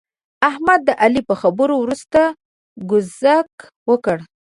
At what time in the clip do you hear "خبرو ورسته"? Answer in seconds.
1.41-2.21